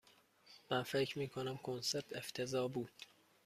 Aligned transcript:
من 0.71 0.83
فکر 0.83 1.19
می 1.19 1.27
کنم 1.27 1.57
کنسرت 1.57 2.13
افتضاح 2.15 2.69
بود. 2.71 2.91